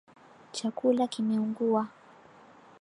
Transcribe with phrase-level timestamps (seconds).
[0.51, 1.87] Chakula kimeungua.